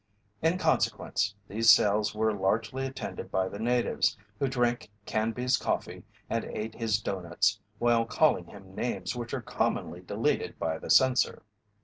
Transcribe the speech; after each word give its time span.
In 0.41 0.57
consequence, 0.57 1.35
these 1.47 1.69
sales 1.69 2.15
were 2.15 2.33
largely 2.33 2.87
attended 2.87 3.29
by 3.29 3.47
the 3.47 3.59
natives, 3.59 4.17
who 4.39 4.47
drank 4.47 4.89
Canby's 5.05 5.57
coffee 5.57 6.01
and 6.27 6.43
ate 6.43 6.73
his 6.73 6.99
doughnuts 6.99 7.59
while 7.77 8.05
calling 8.05 8.45
him 8.47 8.73
names 8.73 9.15
which 9.15 9.31
are 9.31 9.41
commonly 9.43 10.01
deleted 10.01 10.57
by 10.57 10.79
the 10.79 10.89
censor. 10.89 11.43